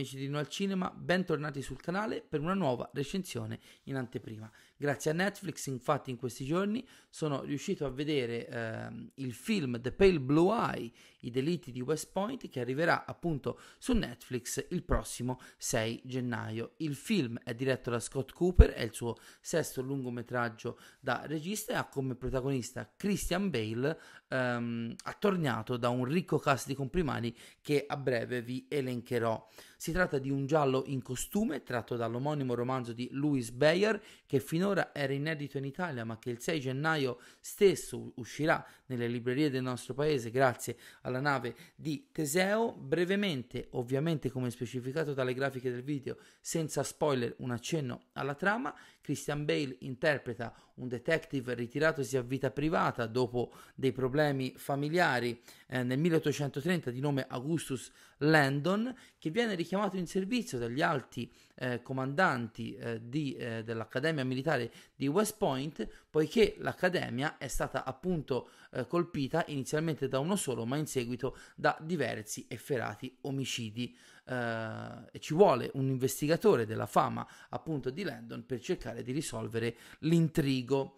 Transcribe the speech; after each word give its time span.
amici 0.00 0.16
di 0.16 0.28
No 0.28 0.38
al 0.38 0.48
Cinema, 0.48 0.90
bentornati 0.90 1.60
sul 1.60 1.78
canale 1.78 2.22
per 2.26 2.40
una 2.40 2.54
nuova 2.54 2.88
recensione 2.94 3.60
in 3.84 3.96
anteprima. 3.96 4.50
Grazie 4.80 5.10
a 5.10 5.14
Netflix, 5.14 5.66
infatti, 5.66 6.08
in 6.08 6.16
questi 6.16 6.46
giorni 6.46 6.82
sono 7.10 7.42
riuscito 7.42 7.84
a 7.84 7.90
vedere 7.90 8.48
eh, 8.48 9.10
il 9.16 9.34
film 9.34 9.78
The 9.78 9.92
Pale 9.92 10.18
Blue 10.20 10.56
Eye, 10.56 10.90
I 11.20 11.30
delitti 11.30 11.70
di 11.70 11.82
West 11.82 12.10
Point, 12.10 12.48
che 12.48 12.60
arriverà 12.60 13.04
appunto 13.04 13.60
su 13.76 13.92
Netflix 13.92 14.64
il 14.70 14.82
prossimo 14.82 15.38
6 15.58 16.00
gennaio. 16.06 16.76
Il 16.78 16.94
film 16.94 17.38
è 17.44 17.54
diretto 17.54 17.90
da 17.90 18.00
Scott 18.00 18.32
Cooper, 18.32 18.70
è 18.70 18.80
il 18.80 18.94
suo 18.94 19.16
sesto 19.42 19.82
lungometraggio 19.82 20.78
da 20.98 21.26
regista 21.26 21.74
e 21.74 21.76
ha 21.76 21.86
come 21.86 22.14
protagonista 22.14 22.90
Christian 22.96 23.50
Bale, 23.50 24.00
ehm, 24.28 24.94
attorniato 25.02 25.76
da 25.76 25.90
un 25.90 26.06
ricco 26.06 26.38
cast 26.38 26.66
di 26.66 26.74
comprimari 26.74 27.36
che 27.60 27.84
a 27.86 27.98
breve 27.98 28.40
vi 28.40 28.64
elencherò. 28.66 29.46
Si 29.76 29.92
tratta 29.92 30.18
di 30.18 30.30
un 30.30 30.46
giallo 30.46 30.84
in 30.86 31.02
costume 31.02 31.62
tratto 31.62 31.96
dall'omonimo 31.96 32.54
romanzo 32.54 32.92
di 32.92 33.08
Louis 33.12 33.50
Bayer 33.50 34.00
che 34.26 34.38
finora 34.38 34.69
era 34.92 35.12
inedito 35.12 35.58
in 35.58 35.64
Italia 35.64 36.04
ma 36.04 36.18
che 36.18 36.30
il 36.30 36.40
6 36.40 36.60
gennaio 36.60 37.18
stesso 37.40 38.12
uscirà 38.16 38.64
nelle 38.86 39.08
librerie 39.08 39.50
del 39.50 39.62
nostro 39.62 39.94
paese 39.94 40.30
grazie 40.30 40.76
alla 41.02 41.20
nave 41.20 41.54
di 41.74 42.08
Teseo. 42.12 42.72
Brevemente, 42.72 43.68
ovviamente 43.72 44.30
come 44.30 44.50
specificato 44.50 45.14
dalle 45.14 45.34
grafiche 45.34 45.70
del 45.70 45.82
video, 45.82 46.18
senza 46.40 46.82
spoiler, 46.82 47.34
un 47.38 47.50
accenno 47.50 48.00
alla 48.12 48.34
trama. 48.34 48.74
Christian 49.00 49.44
Bale 49.44 49.76
interpreta 49.80 50.54
un 50.74 50.88
detective 50.88 51.54
ritiratosi 51.54 52.16
a 52.16 52.22
vita 52.22 52.50
privata 52.50 53.06
dopo 53.06 53.52
dei 53.74 53.92
problemi 53.92 54.54
familiari 54.56 55.40
eh, 55.68 55.82
nel 55.82 55.98
1830 55.98 56.90
di 56.90 57.00
nome 57.00 57.26
Augustus 57.28 57.90
Landon 58.18 58.94
che 59.18 59.30
viene 59.30 59.54
richiamato 59.54 59.96
in 59.96 60.06
servizio 60.06 60.58
dagli 60.58 60.82
alti 60.82 61.30
eh, 61.60 61.82
comandanti 61.82 62.74
eh, 62.74 63.00
di, 63.06 63.34
eh, 63.34 63.62
dell'Accademia 63.62 64.24
Militare 64.24 64.70
di 64.96 65.06
West 65.08 65.36
Point 65.36 65.86
poiché 66.08 66.56
l'Accademia 66.58 67.36
è 67.36 67.48
stata 67.48 67.84
appunto 67.84 68.50
eh, 68.72 68.86
colpita 68.86 69.44
inizialmente 69.48 70.08
da 70.08 70.18
uno 70.20 70.36
solo 70.36 70.64
ma 70.64 70.76
in 70.76 70.86
seguito 70.86 71.36
da 71.54 71.76
diversi 71.80 72.46
efferati 72.48 73.14
omicidi 73.22 73.94
eh, 74.24 75.08
e 75.12 75.18
ci 75.20 75.34
vuole 75.34 75.70
un 75.74 75.88
investigatore 75.88 76.64
della 76.64 76.86
fama 76.86 77.26
appunto 77.50 77.90
di 77.90 78.04
Landon 78.04 78.46
per 78.46 78.60
cercare 78.60 79.02
di 79.02 79.12
risolvere 79.12 79.76
l'intrigo. 80.00 80.96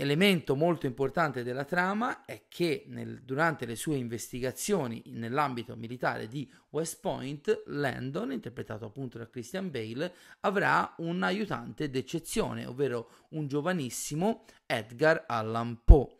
Elemento 0.00 0.54
molto 0.54 0.86
importante 0.86 1.42
della 1.42 1.64
trama 1.64 2.24
è 2.24 2.44
che 2.46 2.84
nel, 2.86 3.20
durante 3.24 3.66
le 3.66 3.74
sue 3.74 3.96
investigazioni 3.96 5.02
nell'ambito 5.06 5.74
militare 5.74 6.28
di 6.28 6.48
West 6.70 7.00
Point, 7.00 7.64
Landon, 7.66 8.30
interpretato 8.30 8.84
appunto 8.84 9.18
da 9.18 9.28
Christian 9.28 9.72
Bale, 9.72 10.14
avrà 10.42 10.94
un 10.98 11.24
aiutante 11.24 11.90
d'eccezione, 11.90 12.64
ovvero 12.64 13.10
un 13.30 13.48
giovanissimo 13.48 14.44
Edgar 14.66 15.24
Allan 15.26 15.80
Poe 15.84 16.17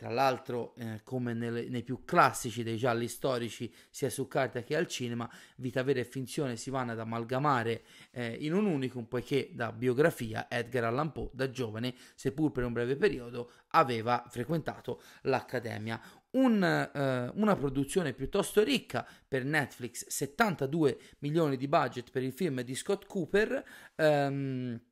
tra 0.00 0.08
l'altro, 0.08 0.74
eh, 0.76 1.02
come 1.04 1.34
nelle, 1.34 1.68
nei 1.68 1.82
più 1.82 2.06
classici 2.06 2.62
dei 2.62 2.78
gialli 2.78 3.06
storici, 3.06 3.70
sia 3.90 4.08
su 4.08 4.26
carta 4.28 4.62
che 4.62 4.74
al 4.74 4.86
cinema, 4.86 5.30
vita 5.56 5.82
vera 5.82 6.00
e 6.00 6.06
finzione 6.06 6.56
si 6.56 6.70
vanno 6.70 6.92
ad 6.92 7.00
amalgamare 7.00 7.82
eh, 8.10 8.34
in 8.40 8.54
un 8.54 8.64
unicum, 8.64 9.04
poiché 9.04 9.50
da 9.52 9.72
biografia 9.72 10.46
Edgar 10.48 10.84
Allan 10.84 11.12
Poe, 11.12 11.28
da 11.34 11.50
giovane, 11.50 11.94
seppur 12.14 12.50
per 12.50 12.64
un 12.64 12.72
breve 12.72 12.96
periodo, 12.96 13.50
aveva 13.72 14.24
frequentato 14.26 15.02
l'Accademia. 15.24 16.00
Un, 16.30 16.62
eh, 16.62 17.30
una 17.34 17.54
produzione 17.54 18.14
piuttosto 18.14 18.62
ricca 18.62 19.06
per 19.28 19.44
Netflix, 19.44 20.06
72 20.06 20.98
milioni 21.18 21.58
di 21.58 21.68
budget 21.68 22.10
per 22.10 22.22
il 22.22 22.32
film 22.32 22.62
di 22.62 22.74
Scott 22.74 23.04
Cooper. 23.04 23.62
Ehm, 23.96 24.80
eh, 24.80 24.89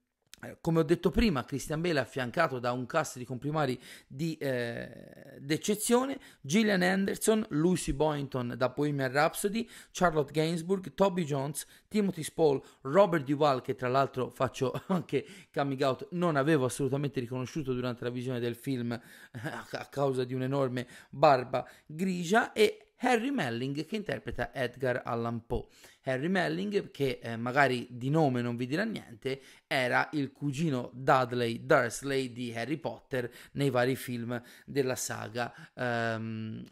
come 0.60 0.80
ho 0.80 0.82
detto 0.82 1.10
prima, 1.10 1.44
Christian 1.44 1.80
Bale 1.80 1.98
è 1.98 2.02
affiancato 2.02 2.58
da 2.58 2.72
un 2.72 2.86
cast 2.86 3.18
di 3.18 3.24
comprimari 3.24 3.80
di, 4.06 4.36
eh, 4.36 5.36
d'eccezione, 5.38 6.18
Gillian 6.40 6.82
Anderson, 6.82 7.44
Lucy 7.50 7.92
Boynton 7.92 8.54
da 8.56 8.68
Bohemian 8.68 9.10
Rhapsody, 9.10 9.68
Charlotte 9.90 10.32
Gainsbourg, 10.32 10.94
Toby 10.94 11.24
Jones, 11.24 11.66
Timothy 11.88 12.22
Spall, 12.22 12.62
Robert 12.82 13.24
Duval, 13.24 13.62
che 13.62 13.74
tra 13.74 13.88
l'altro 13.88 14.30
faccio 14.30 14.80
anche 14.88 15.26
coming 15.52 15.80
out, 15.82 16.08
non 16.12 16.36
avevo 16.36 16.66
assolutamente 16.66 17.20
riconosciuto 17.20 17.72
durante 17.72 18.04
la 18.04 18.10
visione 18.10 18.40
del 18.40 18.54
film 18.54 18.92
eh, 18.92 19.00
a 19.42 19.86
causa 19.90 20.24
di 20.24 20.34
un'enorme 20.34 20.86
barba 21.10 21.68
grigia, 21.86 22.52
e 22.52 22.87
Harry 22.98 23.30
Melling 23.30 23.84
che 23.84 23.96
interpreta 23.96 24.52
Edgar 24.54 25.02
Allan 25.04 25.46
Poe. 25.46 25.66
Harry 26.04 26.28
Melling, 26.28 26.90
che 26.90 27.20
eh, 27.22 27.36
magari 27.36 27.86
di 27.90 28.10
nome 28.10 28.40
non 28.40 28.56
vi 28.56 28.66
dirà 28.66 28.84
niente, 28.84 29.40
era 29.66 30.08
il 30.12 30.32
cugino 30.32 30.90
Dudley 30.94 31.64
Dursley 31.64 32.32
di 32.32 32.54
Harry 32.54 32.78
Potter 32.78 33.30
nei 33.52 33.70
vari 33.70 33.94
film 33.94 34.40
della 34.64 34.96
saga. 34.96 35.52
Um, 35.74 36.64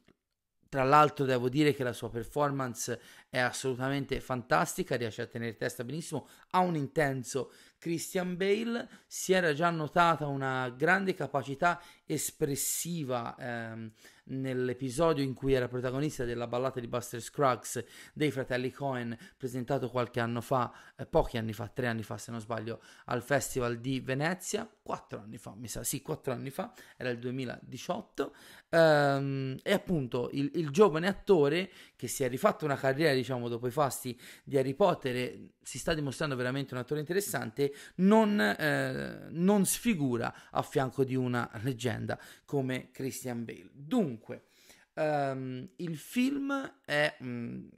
tra 0.68 0.82
l'altro 0.82 1.24
devo 1.24 1.48
dire 1.48 1.74
che 1.74 1.84
la 1.84 1.92
sua 1.92 2.10
performance 2.10 3.00
è 3.30 3.38
assolutamente 3.38 4.20
fantastica, 4.20 4.96
riesce 4.96 5.22
a 5.22 5.26
tenere 5.26 5.56
testa 5.56 5.84
benissimo, 5.84 6.28
ha 6.50 6.58
un 6.58 6.74
intenso 6.74 7.52
Christian 7.78 8.36
Bale, 8.36 8.88
si 9.06 9.32
era 9.32 9.52
già 9.52 9.70
notata 9.70 10.26
una 10.26 10.68
grande 10.70 11.14
capacità 11.14 11.80
espressiva 12.06 13.34
ehm, 13.38 13.90
nell'episodio 14.28 15.22
in 15.22 15.34
cui 15.34 15.52
era 15.52 15.68
protagonista 15.68 16.24
della 16.24 16.46
ballata 16.46 16.80
di 16.80 16.86
Buster 16.86 17.20
Scruggs 17.20 17.84
dei 18.12 18.30
fratelli 18.30 18.70
Cohen, 18.70 19.16
presentato 19.36 19.90
qualche 19.90 20.20
anno 20.20 20.40
fa, 20.40 20.72
eh, 20.96 21.06
pochi 21.06 21.36
anni 21.36 21.52
fa, 21.52 21.68
tre 21.68 21.86
anni 21.88 22.02
fa 22.02 22.16
se 22.16 22.30
non 22.30 22.40
sbaglio, 22.40 22.80
al 23.06 23.22
Festival 23.22 23.78
di 23.78 24.00
Venezia, 24.00 24.68
quattro 24.82 25.20
anni 25.20 25.38
fa, 25.38 25.54
mi 25.56 25.68
sa, 25.68 25.82
sì, 25.84 26.02
quattro 26.02 26.32
anni 26.32 26.50
fa, 26.50 26.72
era 26.96 27.10
il 27.10 27.18
2018, 27.18 28.34
ehm, 28.70 29.58
e 29.62 29.72
appunto 29.72 30.30
il, 30.32 30.50
il, 30.54 30.70
giovane 30.70 31.08
attore 31.08 31.70
che 31.96 32.08
si 32.08 32.24
è 32.24 32.28
rifatto 32.28 32.64
una 32.64 32.76
carriera, 32.76 33.14
diciamo, 33.14 33.48
dopo 33.48 33.66
i 33.66 33.72
fasti 33.72 34.18
di 34.44 34.56
Harry 34.56 34.74
Potter 34.74 35.54
si 35.62 35.78
sta 35.78 35.94
dimostrando 35.94 36.36
veramente 36.36 36.74
un 36.74 36.80
attore 36.80 37.00
interessante, 37.00 37.72
non, 37.96 38.38
eh, 38.40 39.28
non 39.30 39.64
sfigura 39.64 40.32
a 40.50 40.62
fianco 40.62 41.04
di 41.04 41.16
una 41.16 41.48
leggenda 41.62 41.95
come 42.44 42.90
Christian 42.90 43.44
Bale. 43.44 43.70
Dunque, 43.72 44.46
um, 44.94 45.68
il 45.76 45.96
film 45.96 46.80
è... 46.84 47.16
Um, 47.20 47.70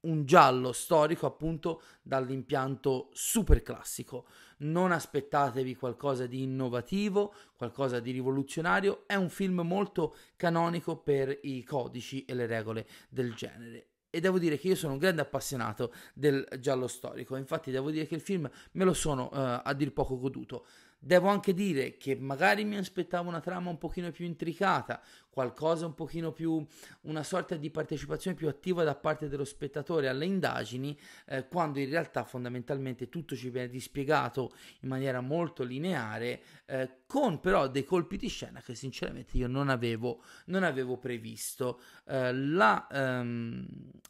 un 0.00 0.24
giallo 0.24 0.72
storico 0.72 1.26
appunto 1.26 1.82
dall'impianto 2.02 3.08
super 3.12 3.62
classico. 3.62 4.26
Non 4.58 4.92
aspettatevi 4.92 5.74
qualcosa 5.74 6.26
di 6.26 6.42
innovativo, 6.42 7.34
qualcosa 7.56 7.98
di 7.98 8.12
rivoluzionario, 8.12 9.04
è 9.06 9.14
un 9.14 9.28
film 9.28 9.60
molto 9.60 10.14
canonico 10.36 10.98
per 10.98 11.36
i 11.42 11.64
codici 11.64 12.24
e 12.24 12.34
le 12.34 12.46
regole 12.46 12.86
del 13.08 13.34
genere 13.34 13.88
e 14.10 14.20
devo 14.20 14.38
dire 14.38 14.58
che 14.58 14.68
io 14.68 14.74
sono 14.74 14.94
un 14.94 14.98
grande 14.98 15.20
appassionato 15.20 15.92
del 16.14 16.46
giallo 16.60 16.86
storico, 16.86 17.36
infatti 17.36 17.70
devo 17.70 17.90
dire 17.90 18.06
che 18.06 18.14
il 18.14 18.22
film 18.22 18.50
me 18.72 18.84
lo 18.84 18.94
sono 18.94 19.24
uh, 19.24 19.60
a 19.62 19.74
dir 19.74 19.92
poco 19.92 20.18
goduto. 20.18 20.66
Devo 21.00 21.28
anche 21.28 21.54
dire 21.54 21.96
che 21.96 22.16
magari 22.16 22.64
mi 22.64 22.76
aspettavo 22.76 23.28
una 23.28 23.40
trama 23.40 23.70
un 23.70 23.78
pochino 23.78 24.10
più 24.10 24.24
intricata, 24.24 25.00
qualcosa 25.30 25.86
un 25.86 25.94
pochino 25.94 26.32
più, 26.32 26.66
una 27.02 27.22
sorta 27.22 27.54
di 27.54 27.70
partecipazione 27.70 28.36
più 28.36 28.48
attiva 28.48 28.82
da 28.82 28.96
parte 28.96 29.28
dello 29.28 29.44
spettatore 29.44 30.08
alle 30.08 30.24
indagini, 30.24 30.98
eh, 31.26 31.46
quando 31.46 31.78
in 31.78 31.88
realtà 31.88 32.24
fondamentalmente 32.24 33.08
tutto 33.08 33.36
ci 33.36 33.48
viene 33.48 33.68
dispiegato 33.68 34.52
in 34.80 34.88
maniera 34.88 35.20
molto 35.20 35.62
lineare, 35.62 36.42
eh, 36.66 37.02
con 37.06 37.38
però 37.38 37.68
dei 37.68 37.84
colpi 37.84 38.16
di 38.16 38.28
scena 38.28 38.60
che 38.60 38.74
sinceramente 38.74 39.36
io 39.36 39.46
non 39.46 39.68
avevo, 39.68 40.24
non 40.46 40.64
avevo 40.64 40.98
previsto. 40.98 41.80
Eh, 42.06 42.34
la 42.34 42.88
ehm, 42.90 43.66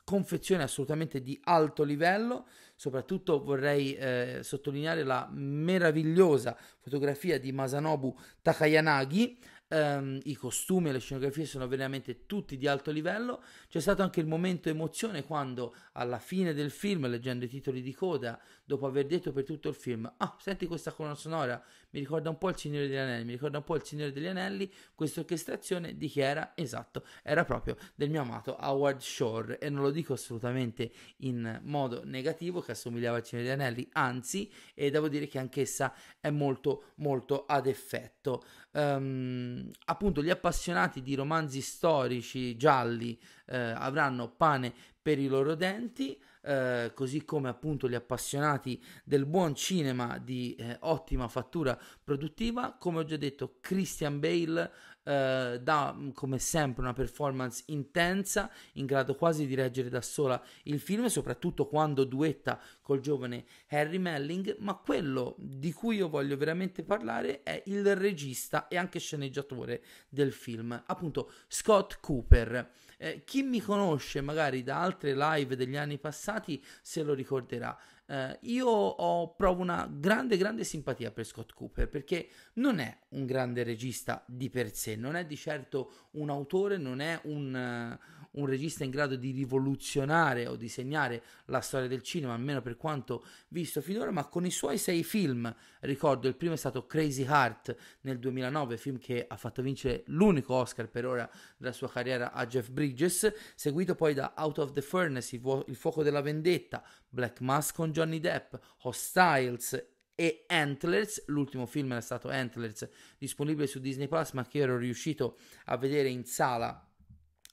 confezione 0.08 0.62
assolutamente 0.62 1.20
di 1.20 1.38
alto 1.44 1.82
livello, 1.82 2.46
soprattutto 2.74 3.42
vorrei 3.44 3.94
eh, 3.94 4.40
sottolineare 4.42 5.04
la 5.04 5.28
meravigliosa 5.30 6.56
fotografia 6.78 7.38
di 7.38 7.52
Masanobu 7.52 8.16
Takayanagi, 8.40 9.38
Um, 9.70 10.18
I 10.22 10.34
costumi 10.34 10.88
e 10.88 10.92
le 10.92 10.98
scenografie 10.98 11.44
sono 11.44 11.68
veramente 11.68 12.24
tutti 12.24 12.56
di 12.56 12.66
alto 12.66 12.90
livello. 12.90 13.42
C'è 13.68 13.80
stato 13.80 14.00
anche 14.00 14.18
il 14.18 14.26
momento 14.26 14.70
emozione 14.70 15.24
quando 15.24 15.74
alla 15.92 16.18
fine 16.18 16.54
del 16.54 16.70
film, 16.70 17.06
leggendo 17.06 17.44
i 17.44 17.48
titoli 17.48 17.82
di 17.82 17.92
coda, 17.92 18.40
dopo 18.68 18.84
aver 18.84 19.06
detto 19.06 19.32
per 19.32 19.44
tutto 19.44 19.70
il 19.70 19.74
film: 19.74 20.12
Ah, 20.18 20.36
senti 20.38 20.66
questa 20.66 20.92
colonna 20.92 21.14
sonora, 21.14 21.60
mi 21.90 22.00
ricorda 22.00 22.28
un 22.28 22.36
po' 22.36 22.50
il 22.50 22.56
Signore 22.56 22.86
degli 22.86 22.98
Anelli, 22.98 23.24
mi 23.24 23.32
ricorda 23.32 23.56
un 23.56 23.64
po' 23.64 23.76
il 23.76 23.82
Signore 23.82 24.12
degli 24.12 24.26
Anelli. 24.26 24.70
Questa 24.94 25.20
orchestrazione 25.20 25.96
di 25.96 26.06
chi 26.06 26.20
era? 26.20 26.52
Esatto, 26.54 27.02
era 27.22 27.44
proprio 27.44 27.78
del 27.94 28.10
mio 28.10 28.20
amato 28.20 28.58
Howard 28.60 29.00
Shore. 29.00 29.58
E 29.58 29.70
non 29.70 29.82
lo 29.82 29.90
dico 29.90 30.12
assolutamente 30.12 30.92
in 31.18 31.60
modo 31.62 32.02
negativo, 32.04 32.60
che 32.60 32.72
assomigliava 32.72 33.16
al 33.16 33.24
Signore 33.24 33.48
degli 33.48 33.58
Anelli, 33.58 33.88
anzi, 33.92 34.52
e 34.74 34.90
devo 34.90 35.08
dire 35.08 35.26
che 35.26 35.38
anch'essa 35.38 35.94
è 36.20 36.28
molto, 36.28 36.92
molto 36.96 37.46
ad 37.46 37.66
effetto. 37.66 38.44
Um, 38.72 39.70
appunto, 39.86 40.22
gli 40.22 40.28
appassionati 40.28 41.00
di 41.00 41.14
romanzi 41.14 41.62
storici 41.62 42.54
gialli 42.58 43.18
eh, 43.46 43.56
avranno 43.56 44.28
pane 44.28 44.74
per 45.08 45.18
i 45.18 45.26
loro 45.26 45.54
denti. 45.54 46.20
eh, 46.42 46.92
così 46.94 47.24
come 47.24 47.48
appunto 47.48 47.88
gli 47.88 47.94
appassionati 47.94 48.82
del 49.04 49.24
buon 49.24 49.54
cinema 49.54 50.18
di 50.18 50.54
eh, 50.54 50.76
ottima 50.80 51.28
fattura 51.28 51.78
produttiva. 52.04 52.76
Come 52.78 52.98
ho 52.98 53.04
già 53.04 53.16
detto, 53.16 53.56
Christian 53.60 54.20
Bale 54.20 54.70
eh, 55.08 55.58
dà 55.62 55.94
mm, 55.94 56.10
come 56.10 56.38
sempre 56.38 56.82
una 56.82 56.92
performance 56.92 57.62
intensa, 57.68 58.50
in 58.74 58.84
grado 58.84 59.14
quasi 59.14 59.46
di 59.46 59.54
reggere 59.54 59.88
da 59.88 60.02
sola 60.02 60.40
il 60.64 60.78
film, 60.78 61.06
soprattutto 61.06 61.66
quando 61.66 62.04
duetta 62.04 62.60
col 62.82 63.00
giovane 63.00 63.46
Harry 63.68 63.96
Melling, 63.96 64.56
ma 64.58 64.74
quello 64.74 65.34
di 65.38 65.72
cui 65.72 65.96
io 65.96 66.10
voglio 66.10 66.36
veramente 66.36 66.82
parlare 66.82 67.42
è 67.42 67.62
il 67.66 67.96
regista 67.96 68.68
e 68.68 68.76
anche 68.76 68.98
sceneggiatore 68.98 69.82
del 70.10 70.32
film, 70.32 70.82
appunto 70.84 71.32
Scott 71.48 72.00
Cooper. 72.00 72.70
Eh, 72.98 73.22
chi 73.24 73.42
mi 73.42 73.60
conosce 73.60 74.20
magari 74.20 74.62
da 74.62 74.82
altre 74.82 75.14
live 75.14 75.56
degli 75.56 75.76
anni 75.76 75.98
passati 75.98 76.62
se 76.82 77.02
lo 77.02 77.14
ricorderà. 77.14 77.78
Eh, 78.10 78.38
io 78.42 78.66
ho, 78.66 79.34
provo 79.34 79.60
una 79.60 79.86
grande, 79.90 80.38
grande 80.38 80.64
simpatia 80.64 81.10
per 81.10 81.26
Scott 81.26 81.52
Cooper 81.52 81.90
perché 81.90 82.28
non 82.54 82.78
è 82.78 82.96
un 83.10 83.26
grande 83.26 83.62
regista 83.62 84.24
di 84.26 84.48
per 84.48 84.74
sé, 84.74 84.96
non 84.96 85.14
è 85.14 85.26
di 85.26 85.36
certo 85.36 86.08
un 86.12 86.30
autore, 86.30 86.78
non 86.78 87.00
è 87.00 87.20
un, 87.24 87.98
uh, 88.00 88.17
un 88.38 88.46
regista 88.46 88.84
in 88.84 88.90
grado 88.90 89.16
di 89.16 89.30
rivoluzionare 89.30 90.46
o 90.46 90.56
disegnare 90.56 91.22
la 91.46 91.60
storia 91.60 91.88
del 91.88 92.02
cinema, 92.02 92.34
almeno 92.34 92.62
per 92.62 92.76
quanto 92.76 93.24
visto 93.48 93.80
finora, 93.80 94.10
ma 94.10 94.26
con 94.26 94.46
i 94.46 94.50
suoi 94.50 94.78
sei 94.78 95.02
film, 95.02 95.52
ricordo 95.80 96.28
il 96.28 96.36
primo 96.36 96.54
è 96.54 96.56
stato 96.56 96.86
Crazy 96.86 97.24
Heart 97.24 97.76
nel 98.02 98.18
2009, 98.18 98.76
film 98.76 98.98
che 98.98 99.26
ha 99.26 99.36
fatto 99.36 99.62
vincere 99.62 100.04
l'unico 100.06 100.54
Oscar 100.54 100.88
per 100.88 101.06
ora 101.06 101.28
della 101.56 101.72
sua 101.72 101.90
carriera 101.90 102.32
a 102.32 102.46
Jeff 102.46 102.68
Bridges, 102.68 103.32
seguito 103.54 103.94
poi 103.94 104.14
da 104.14 104.34
Out 104.36 104.58
of 104.58 104.72
the 104.72 104.82
Furnace, 104.82 105.36
il, 105.36 105.42
fu- 105.42 105.64
il 105.66 105.76
fuoco 105.76 106.02
della 106.02 106.20
vendetta, 106.20 106.82
Black 107.08 107.40
Mask 107.40 107.74
con 107.74 107.90
Johnny 107.92 108.20
Depp, 108.20 108.54
Hostiles 108.82 109.86
e 110.14 110.44
Antlers, 110.48 111.24
l'ultimo 111.26 111.66
film 111.66 111.92
era 111.92 112.00
stato 112.00 112.28
Antlers, 112.28 112.88
disponibile 113.18 113.66
su 113.66 113.78
Disney 113.78 114.08
Plus, 114.08 114.32
ma 114.32 114.46
che 114.46 114.58
ero 114.58 114.76
riuscito 114.76 115.38
a 115.66 115.76
vedere 115.76 116.08
in 116.08 116.24
sala 116.24 116.87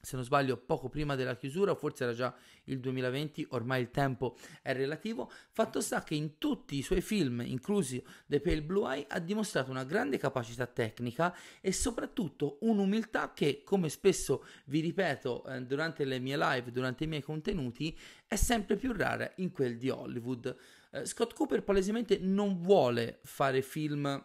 se 0.05 0.15
non 0.15 0.23
sbaglio 0.23 0.55
poco 0.55 0.87
prima 0.87 1.15
della 1.15 1.35
chiusura, 1.35 1.73
forse 1.73 2.03
era 2.03 2.13
già 2.13 2.33
il 2.65 2.79
2020, 2.79 3.47
ormai 3.49 3.81
il 3.81 3.89
tempo 3.89 4.37
è 4.61 4.71
relativo. 4.73 5.31
Fatto 5.49 5.81
sta 5.81 6.03
che 6.03 6.13
in 6.13 6.37
tutti 6.37 6.77
i 6.77 6.83
suoi 6.83 7.01
film, 7.01 7.41
inclusi 7.41 8.01
The 8.27 8.39
Pale 8.39 8.61
Blue 8.61 8.93
Eye, 8.93 9.05
ha 9.09 9.19
dimostrato 9.19 9.71
una 9.71 9.83
grande 9.83 10.17
capacità 10.17 10.67
tecnica 10.67 11.35
e 11.59 11.71
soprattutto 11.71 12.59
un'umiltà 12.61 13.33
che, 13.33 13.63
come 13.63 13.89
spesso 13.89 14.45
vi 14.65 14.79
ripeto 14.79 15.45
eh, 15.45 15.61
durante 15.63 16.05
le 16.05 16.19
mie 16.19 16.37
live, 16.37 16.71
durante 16.71 17.05
i 17.05 17.07
miei 17.07 17.23
contenuti, 17.23 17.97
è 18.27 18.35
sempre 18.35 18.75
più 18.75 18.93
rara 18.93 19.31
in 19.37 19.51
quel 19.51 19.77
di 19.77 19.89
Hollywood. 19.89 20.55
Eh, 20.91 21.05
Scott 21.05 21.33
Cooper 21.33 21.63
palesemente 21.63 22.19
non 22.19 22.61
vuole 22.61 23.19
fare 23.23 23.63
film 23.63 24.23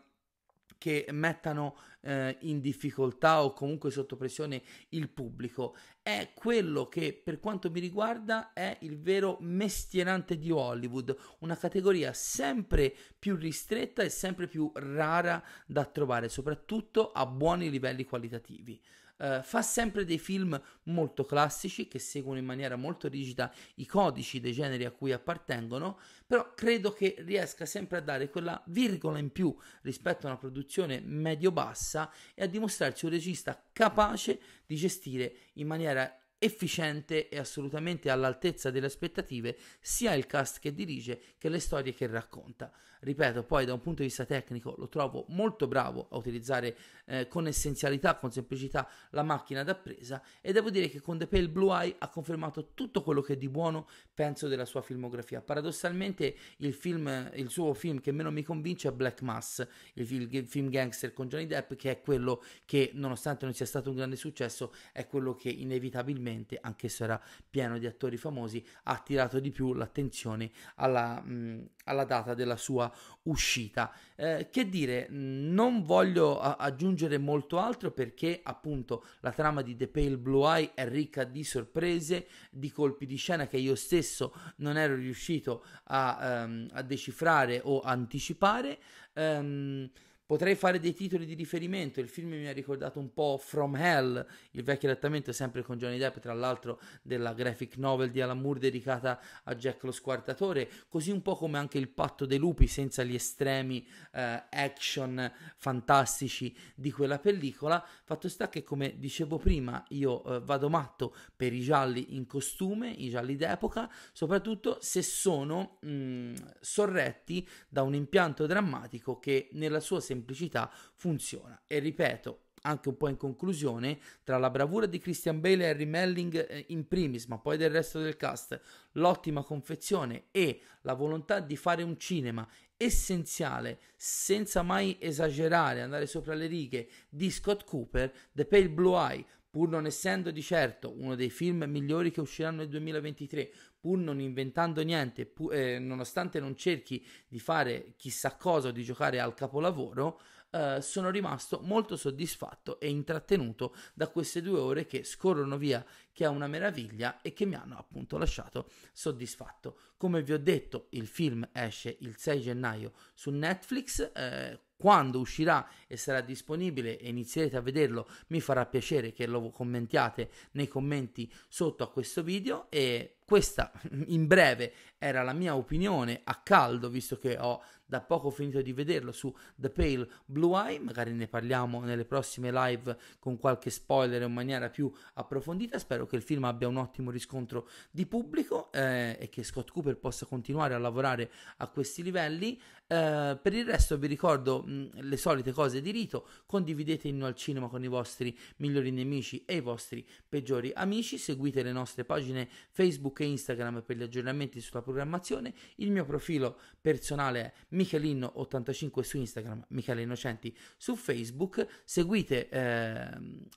che 0.81 1.05
mettano 1.11 1.77
eh, 2.01 2.39
in 2.41 2.63
difficoltà 2.63 3.45
o 3.45 3.53
comunque 3.53 3.91
sotto 3.91 4.17
pressione 4.17 4.63
il 4.91 5.11
pubblico. 5.11 5.77
È 6.01 6.31
quello 6.35 6.89
che 6.89 7.13
per 7.13 7.39
quanto 7.39 7.71
mi 7.71 7.81
riguarda 7.81 8.55
è 8.55 8.79
il 8.81 8.99
vero 8.99 9.37
mestierante 9.41 10.39
di 10.39 10.51
Hollywood, 10.51 11.15
una 11.41 11.55
categoria 11.55 12.15
sempre 12.15 12.97
più 13.19 13.37
ristretta 13.37 14.03
e 14.03 14.09
sempre 14.09 14.47
più 14.47 14.73
rara 14.75 15.45
da 15.67 15.85
trovare, 15.85 16.31
soprattutto 16.31 17.13
a 17.13 17.27
buoni 17.27 17.69
livelli 17.69 18.07
qualitativi. 18.07 18.81
Uh, 19.21 19.43
fa 19.43 19.61
sempre 19.61 20.07
dei 20.07 20.19
film 20.19 20.59
molto 20.85 21.27
classici 21.27 21.89
che 21.89 21.99
seguono 21.99 22.39
in 22.39 22.47
maniera 22.47 22.77
molto 22.77 23.07
rigida 23.07 23.53
i 23.75 23.85
codici 23.85 24.41
dei 24.41 24.55
generi 24.55 24.87
a 24.87 24.91
cui 24.91 25.13
appartengono, 25.13 25.99
però 26.27 26.55
credo 26.55 26.93
che 26.93 27.17
riesca 27.19 27.67
sempre 27.67 27.99
a 27.99 28.01
dare 28.01 28.31
quella 28.31 28.63
virgola 28.69 29.19
in 29.19 29.31
più 29.31 29.55
rispetto 29.83 30.27
a 30.27 30.31
una 30.31 30.39
produzione 30.39 31.01
medio-bassa 31.01 32.11
e 32.35 32.45
a 32.45 32.47
dimostrarsi 32.47 33.05
un 33.05 33.11
regista 33.11 33.63
capace 33.73 34.41
di 34.65 34.77
gestire 34.77 35.35
in 35.55 35.67
maniera 35.67 36.20
efficiente 36.43 37.29
e 37.29 37.39
assolutamente 37.39 38.09
all'altezza 38.09 38.71
delle 38.71 38.87
aspettative 38.87 39.59
sia 39.79 40.15
il 40.15 40.27
cast 40.27 40.59
che 40.59 40.73
dirige 40.73 41.21
che 41.37 41.51
le 41.51 41.59
storie 41.59 41.93
che 41.93 42.07
racconta. 42.07 42.73
Ripeto, 43.03 43.45
poi 43.45 43.65
da 43.65 43.73
un 43.73 43.81
punto 43.81 44.03
di 44.03 44.09
vista 44.09 44.27
tecnico 44.27 44.75
lo 44.77 44.89
trovo 44.89 45.25
molto 45.29 45.67
bravo 45.67 46.09
a 46.11 46.19
utilizzare 46.19 46.77
eh, 47.07 47.29
con 47.29 47.47
essenzialità, 47.47 48.17
con 48.17 48.31
semplicità 48.31 48.87
la 49.11 49.23
macchina 49.23 49.65
da 49.65 49.75
presa 49.75 50.23
e 50.43 50.53
devo 50.53 50.69
dire 50.69 50.91
che 50.91 51.01
con 51.01 51.17
The 51.17 51.27
Pale 51.27 51.49
Blue 51.49 51.75
Eye 51.75 51.97
ha 51.99 52.11
confermato 52.11 52.73
tutto 52.75 53.03
quello 53.03 53.23
che 53.23 53.39
di 53.39 53.49
buono 53.49 53.89
penso 54.13 54.49
della 54.49 54.67
sua 54.67 54.83
filmografia. 54.83 55.41
Paradossalmente 55.41 56.37
il, 56.59 56.75
film, 56.75 57.31
il 57.35 57.49
suo 57.49 57.73
film 57.73 58.01
che 58.01 58.13
meno 58.13 58.31
mi 58.31 58.43
convince 58.43 58.89
è 58.89 58.93
Black 58.93 59.23
Mass, 59.23 59.67
il, 59.95 60.29
il 60.35 60.47
film 60.47 60.69
gangster 60.69 61.15
con 61.15 61.27
Johnny 61.29 61.47
Depp, 61.47 61.73
che 61.75 61.91
è 61.91 62.01
quello 62.03 62.43
che 62.67 62.91
nonostante 62.93 63.47
non 63.47 63.55
sia 63.55 63.65
stato 63.67 63.89
un 63.89 63.97
grande 63.97 64.17
successo 64.17 64.75
è 64.93 65.07
quello 65.07 65.35
che 65.35 65.49
inevitabilmente, 65.49 66.30
anche 66.61 66.89
se 66.89 67.05
era 67.05 67.21
pieno 67.49 67.79
di 67.79 67.87
attori 67.87 68.17
famosi, 68.17 68.65
ha 68.85 68.93
attirato 68.93 69.41
di 69.41 69.51
più 69.51 69.75
l'attenzione 69.75 70.51
alla, 70.77 71.21
mh, 71.21 71.69
alla 71.85 72.05
data 72.05 72.35
della 72.35 72.57
sua 72.57 72.93
uscita. 73.23 73.93
Eh, 74.17 74.49
che 74.51 74.69
dire, 74.69 75.07
non 75.11 75.83
voglio 75.83 76.39
a- 76.39 76.57
aggiungere 76.57 77.19
molto 77.19 77.59
altro 77.59 77.91
perché 77.91 78.41
appunto 78.43 79.05
la 79.21 79.33
trama 79.33 79.63
di 79.63 79.77
The 79.77 79.89
Pale 79.89 80.19
Blue 80.19 80.47
Eye 80.47 80.75
è 80.75 80.89
ricca 80.89 81.25
di 81.25 81.45
sorprese, 81.45 82.27
di 82.51 82.71
colpi 82.71 83.07
di 83.07 83.17
scena 83.17 83.47
che 83.47 83.57
io 83.57 83.75
stesso 83.75 84.35
non 84.57 84.77
ero 84.77 84.95
riuscito 84.95 85.65
a, 85.85 86.45
um, 86.45 86.69
a 86.73 86.83
decifrare 86.83 87.61
o 87.65 87.81
anticipare. 87.81 88.79
Um, 89.15 89.91
Potrei 90.31 90.55
fare 90.55 90.79
dei 90.79 90.95
titoli 90.95 91.27
di 91.27 91.35
riferimento, 91.35 91.99
il 91.99 92.09
film 92.09 92.29
mi 92.29 92.47
ha 92.47 92.53
ricordato 92.53 93.01
un 93.01 93.13
po' 93.13 93.37
From 93.37 93.75
Hell, 93.75 94.25
il 94.53 94.63
vecchio 94.63 94.89
adattamento 94.89 95.33
sempre 95.33 95.65
con 95.65 95.77
Johnny 95.77 95.99
Depp, 95.99 96.19
tra 96.19 96.33
l'altro 96.33 96.79
della 97.03 97.33
graphic 97.33 97.79
novel 97.79 98.13
di 98.13 98.21
Alan 98.21 98.41
Moore 98.41 98.61
dedicata 98.61 99.21
a 99.43 99.57
Jack 99.57 99.83
lo 99.83 99.91
Squartatore, 99.91 100.71
così 100.89 101.11
un 101.11 101.21
po' 101.21 101.35
come 101.35 101.59
anche 101.59 101.79
il 101.79 101.89
Patto 101.89 102.27
dei 102.27 102.39
Lupi 102.39 102.69
senza 102.69 103.03
gli 103.03 103.17
estremi 103.17 103.85
eh, 104.13 104.45
action 104.49 105.33
fantastici 105.57 106.57
di 106.77 106.93
quella 106.93 107.19
pellicola. 107.19 107.85
Fatto 108.05 108.29
sta 108.29 108.49
che 108.49 108.63
come 108.63 109.01
dicevo 109.01 109.37
prima 109.37 109.85
io 109.89 110.23
eh, 110.23 110.41
vado 110.43 110.69
matto 110.69 111.13
per 111.35 111.53
i 111.53 111.61
gialli 111.61 112.15
in 112.15 112.29
costume, 112.29 112.89
i 112.89 113.09
gialli 113.09 113.35
d'epoca, 113.35 113.91
soprattutto 114.13 114.79
se 114.81 115.03
sono 115.03 115.79
mh, 115.81 115.91
mm, 115.91 116.35
sorretti 116.61 117.49
da 117.69 117.83
un 117.83 117.95
impianto 117.95 118.47
drammatico 118.47 119.19
che 119.19 119.49
nella 119.55 119.81
sua 119.81 119.99
semplicità 119.99 120.19
semplicità 120.21 120.71
funziona. 120.95 121.63
E 121.67 121.79
ripeto, 121.79 122.45
anche 122.63 122.89
un 122.89 122.97
po' 122.97 123.09
in 123.09 123.17
conclusione, 123.17 123.99
tra 124.23 124.39
la 124.39 124.51
bravura 124.51 124.87
di 124.87 124.99
Christian 124.99 125.41
Bale 125.41 125.65
e 125.65 125.69
Harry 125.69 125.87
Melling 125.87 126.47
eh, 126.47 126.65
in 126.69 126.87
primis, 126.87 127.25
ma 127.27 127.39
poi 127.39 127.57
del 127.57 127.71
resto 127.71 128.01
del 128.01 128.17
cast, 128.17 128.61
l'ottima 128.93 129.43
confezione 129.43 130.25
e 130.31 130.61
la 130.83 130.95
volontà 130.95 131.41
di 131.41 131.57
fare 131.57 131.83
un 131.83 131.99
cinema 131.99 132.47
essenziale, 132.77 133.79
senza 133.97 134.63
mai 134.63 134.97
esagerare, 135.01 135.83
andare 135.83 136.07
sopra 136.07 136.35
le 136.35 136.47
righe, 136.47 136.89
di 137.09 137.31
Scott 137.31 137.65
Cooper, 137.65 138.13
The 138.33 138.47
Pale 138.47 138.71
Blue 138.71 138.97
Eye, 138.97 139.25
pur 139.51 139.69
non 139.69 139.85
essendo 139.85 140.31
di 140.31 140.43
certo 140.43 140.95
uno 140.97 141.17
dei 141.17 141.29
film 141.29 141.65
migliori 141.65 142.13
che 142.13 142.21
usciranno 142.21 142.59
nel 142.59 142.69
2023, 142.69 143.53
pur 143.81 143.99
non 143.99 144.21
inventando 144.21 144.83
niente, 144.83 145.27
pu- 145.27 145.51
eh, 145.51 145.79
nonostante 145.79 146.39
non 146.39 146.57
cerchi 146.57 147.05
di 147.27 147.41
fare 147.41 147.95
chissà 147.97 148.37
cosa 148.37 148.69
o 148.69 148.71
di 148.71 148.85
giocare 148.85 149.19
al 149.19 149.35
capolavoro, 149.35 150.21
eh, 150.53 150.81
sono 150.83 151.11
rimasto 151.11 151.61
molto 151.63 151.97
soddisfatto 151.97 152.81
e 152.81 152.89
intrattenuto 152.89 153.75
da 153.95 154.09
queste 154.09 154.43
due 154.43 154.59
ore 154.59 154.87
che 154.87 155.05
scorrono 155.05 155.57
via, 155.57 155.85
che 156.13 156.25
è 156.25 156.29
una 156.29 156.47
meraviglia 156.47 157.21
e 157.23 157.33
che 157.33 157.45
mi 157.45 157.55
hanno 157.55 157.77
appunto 157.77 158.19
lasciato 158.19 158.69
soddisfatto. 158.93 159.79
Come 159.97 160.23
vi 160.23 160.33
ho 160.33 160.39
detto, 160.39 160.87
il 160.91 161.07
film 161.07 161.49
esce 161.53 161.97
il 162.01 162.17
6 162.17 162.41
gennaio 162.41 162.93
su 163.15 163.31
Netflix. 163.31 164.11
Eh, 164.15 164.61
quando 164.81 165.21
uscirà 165.21 165.69
e 165.87 165.99
sarà 165.99 166.23
disponibile 166.23 166.99
e 166.99 167.11
inizierete 167.11 167.59
a 167.59 167.61
vederlo, 167.61 168.09
mi 168.29 168.41
farà 168.41 168.65
piacere 168.65 169.13
che 169.13 169.27
lo 169.27 169.51
commentiate 169.51 170.31
nei 170.53 170.69
commenti 170.69 171.31
sotto 171.49 171.85
a 171.85 171.91
questo 171.91 172.23
video 172.23 172.71
e 172.71 173.17
questa 173.31 173.71
in 174.07 174.27
breve 174.27 174.73
era 174.99 175.23
la 175.23 175.33
mia 175.33 175.55
opinione 175.55 176.21
a 176.25 176.41
caldo, 176.43 176.89
visto 176.89 177.17
che 177.17 177.39
ho 177.39 177.63
da 177.87 178.01
poco 178.01 178.31
finito 178.31 178.61
di 178.61 178.73
vederlo 178.73 179.13
su 179.13 179.35
The 179.57 179.71
Pale 179.71 180.09
Blue 180.25 180.57
Eye, 180.57 180.79
magari 180.79 181.13
ne 181.13 181.27
parliamo 181.27 181.81
nelle 181.81 182.05
prossime 182.05 182.53
live 182.53 182.97
con 183.19 183.39
qualche 183.39 183.71
spoiler 183.71 184.23
in 184.23 184.33
maniera 184.33 184.69
più 184.69 184.93
approfondita, 185.15 185.79
spero 185.79 186.07
che 186.07 186.17
il 186.17 186.23
film 186.23 186.45
abbia 186.45 186.69
un 186.69 186.77
ottimo 186.77 187.11
riscontro 187.11 187.69
di 187.91 188.07
pubblico 188.07 188.71
eh, 188.73 189.17
e 189.19 189.29
che 189.29 189.43
Scott 189.43 189.71
Cooper 189.71 189.97
possa 189.97 190.27
continuare 190.27 190.75
a 190.75 190.79
lavorare 190.79 191.31
a 191.57 191.69
questi 191.69 192.03
livelli. 192.03 192.61
Eh, 192.87 193.39
per 193.41 193.55
il 193.55 193.65
resto 193.65 193.99
vi 193.99 194.07
ricordo 194.07 194.63
mh, 194.63 195.01
le 195.01 195.17
solite 195.17 195.53
cose 195.53 195.81
di 195.81 195.91
rito, 195.91 196.27
condividete 196.47 197.09
Inno 197.09 197.27
al 197.27 197.35
Cinema 197.35 197.69
con 197.69 197.83
i 197.83 197.89
vostri 197.89 198.37
migliori 198.57 198.91
nemici 198.93 199.45
e 199.47 199.57
i 199.57 199.61
vostri 199.61 200.07
peggiori 200.29 200.71
amici, 200.75 201.19
seguite 201.19 201.63
le 201.63 201.73
nostre 201.73 202.05
pagine 202.05 202.49
Facebook 202.71 203.20
E 203.23 203.27
Instagram 203.27 203.83
per 203.83 203.97
gli 203.97 204.03
aggiornamenti 204.03 204.61
sulla 204.61 204.83
programmazione, 204.83 205.53
il 205.77 205.91
mio 205.91 206.05
profilo 206.05 206.59
personale 206.81 207.41
è 207.41 207.53
Michelino85 207.75 209.01
su 209.01 209.19
Instagram, 209.19 209.67
Michele 209.69 210.03
Innocenti 210.03 210.57
su 210.77 210.97
Facebook, 210.97 211.67
seguite 211.85 212.49
eh, 212.49 213.09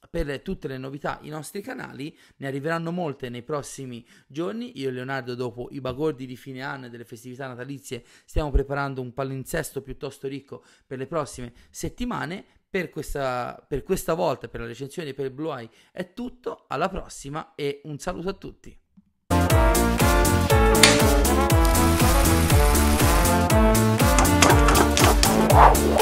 per 0.10 0.42
tutte 0.42 0.68
le 0.68 0.78
novità 0.78 1.20
i 1.22 1.30
nostri 1.30 1.62
canali, 1.62 2.16
ne 2.38 2.48
arriveranno 2.48 2.92
molte 2.92 3.30
nei 3.30 3.44
prossimi 3.44 4.06
giorni, 4.28 4.80
io 4.80 4.90
e 4.90 4.92
Leonardo 4.92 5.36
dopo 5.36 5.70
i 5.72 5.82
bagordi 5.82 6.26
di 6.26 6.36
fine 6.36 6.62
anno 6.62 6.88
e 6.88 6.90
delle 6.90 7.06
festività 7.06 7.48
natalizie 7.48 8.04
stiamo 8.26 8.52
preparando 8.52 9.02
un 9.02 9.14
palinsesto 9.14 9.82
piuttosto 9.82 10.28
ricco 10.28 10.64
per 10.86 10.98
le 10.98 11.08
prossime 11.08 11.54
settimane, 11.70 12.46
per 12.70 12.90
questa, 12.90 13.64
per 13.68 13.84
questa 13.84 14.16
volta, 14.16 14.48
per 14.48 14.62
la 14.62 14.66
recensione 14.66 15.14
per 15.14 15.32
Blue 15.32 15.56
Eye 15.56 15.70
è 15.92 16.14
tutto, 16.14 16.66
alla 16.68 16.90
prossima 16.90 17.54
e 17.54 17.82
un 17.84 18.00
saluto 18.00 18.30
a 18.30 18.34
tutti. 18.34 18.83
Música 25.54 25.94